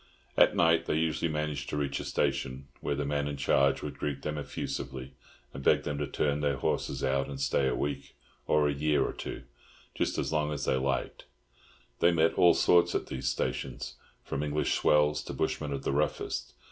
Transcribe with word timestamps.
At 0.35 0.55
night 0.55 0.87
they 0.87 0.95
usually 0.95 1.29
managed 1.31 1.69
to 1.69 1.77
reach 1.77 1.99
a 1.99 2.03
station, 2.05 2.67
where 2.79 2.95
the 2.95 3.05
man 3.05 3.27
in 3.27 3.37
charge 3.37 3.83
would 3.83 3.99
greet 3.99 4.23
them 4.23 4.35
effusively, 4.35 5.13
and 5.53 5.63
beg 5.63 5.83
them 5.83 5.99
to 5.99 6.07
turn 6.07 6.39
their 6.39 6.57
horses 6.57 7.03
out 7.03 7.27
and 7.29 7.39
stay 7.39 7.67
a 7.67 7.75
week—or 7.75 8.67
a 8.67 8.73
year 8.73 9.03
or 9.05 9.13
two, 9.13 9.43
just 9.93 10.17
as 10.17 10.33
long 10.33 10.51
as 10.51 10.65
they 10.65 10.75
liked. 10.75 11.25
They 11.99 12.11
met 12.11 12.33
all 12.33 12.55
sorts 12.55 12.95
at 12.95 13.05
these 13.05 13.29
stations, 13.29 13.93
from 14.23 14.41
English 14.41 14.73
swells 14.73 15.21
to 15.25 15.33
bushmen 15.33 15.71
of 15.71 15.83
the 15.83 15.91
roughest. 15.93 16.55